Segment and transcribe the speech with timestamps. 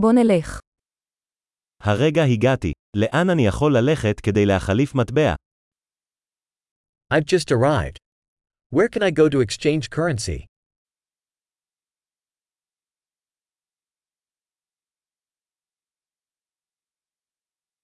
[0.00, 0.60] בוא נלך.
[1.82, 2.72] הרגע הגעתי.
[2.96, 5.34] לאן אני יכול ללכת כדי להחליף מטבע?
[7.14, 7.98] I've just arrived.
[8.74, 10.46] Where can I go to exchange currency?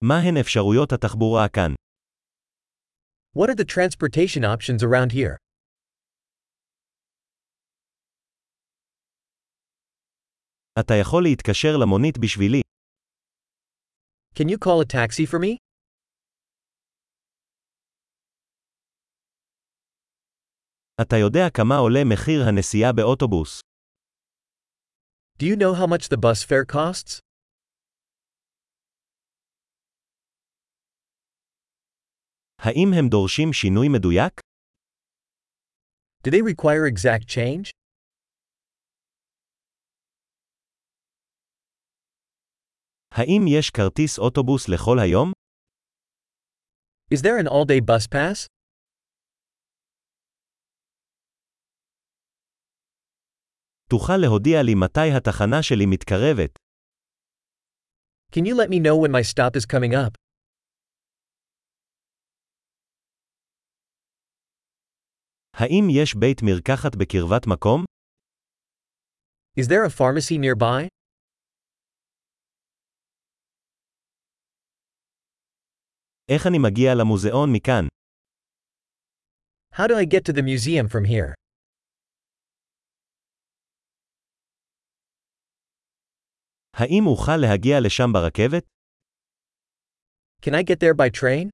[0.03, 1.75] מה הן אפשרויות התחבורה כאן?
[3.39, 5.37] What are the transportation options around here?
[10.80, 12.62] אתה יכול להתקשר למונית בשבילי.
[14.36, 15.58] Can you call a taxi for me?
[21.02, 23.62] אתה יודע כמה עולה מחיר הנסיעה באוטובוס.
[25.40, 27.20] Do you know how much the bus fare costs?
[32.60, 34.34] האם הם דורשים שינוי מדויק?
[36.28, 37.72] Do they require exact change?
[43.15, 45.33] האם יש כרטיס אוטובוס לכל היום?
[47.15, 48.47] Is there an all day bus pass?
[53.91, 56.59] תוכל להודיע לי מתי התחנה שלי מתקרבת.
[58.35, 60.15] Can you let me know when my stop is coming up?
[65.55, 67.85] האם יש בית מרקחת בקרבת מקום?
[69.61, 71.02] Is there a pharmacy nearby?
[76.32, 77.86] איך אני מגיע למוזיאון מכאן?
[79.74, 81.34] How do I get to the museum from here?
[86.74, 88.64] האם אוכל להגיע לשם ברכבת?
[90.42, 91.50] Can I get there by train?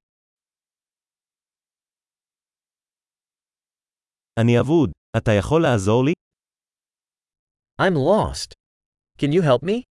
[4.40, 4.90] אני אבוד.
[5.16, 6.12] אתה יכול לעזור לי?
[7.80, 8.54] I'm lost.
[9.18, 9.87] Can you help me?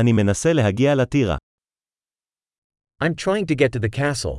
[0.00, 1.36] אני מנסה להגיע לטירה.
[3.02, 4.38] I'm trying to get to the castle.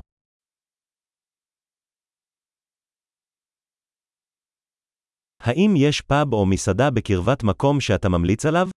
[5.40, 8.68] האם יש פאב או מסעדה בקרבת מקום שאתה ממליץ עליו?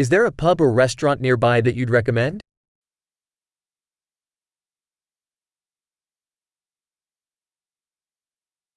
[0.00, 2.38] Is there a pub or restaurant nearby that you'd recommend?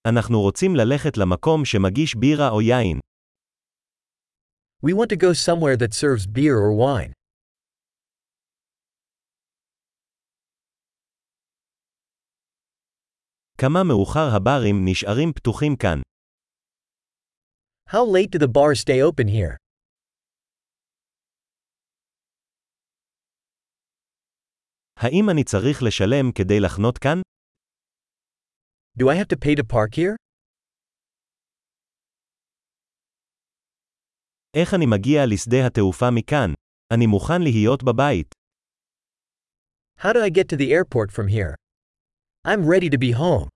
[0.08, 3.00] אנחנו רוצים ללכת למקום שמגיש בירה או יין.
[4.83, 7.13] We want to go somewhere that serves beer or wine.
[13.59, 16.01] כמה מאוחר הברים נשארים פתוחים כאן.
[17.91, 19.57] How late do the bars stay open here?
[24.97, 27.21] האם אני צריך לשלם כדי לחנות כאן?
[28.99, 30.17] Do I have to pay to park here?
[34.55, 36.53] איך אני מגיע לשדה התעופה מכאן?
[36.93, 38.35] אני מוכן להיות בבית.
[40.01, 41.55] How do I get to the airport from here?
[42.47, 43.49] I'm ready to be home.